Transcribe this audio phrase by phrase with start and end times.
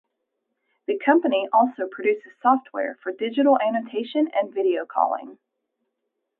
[0.87, 5.37] The company also produces software for digital annotation and video calling.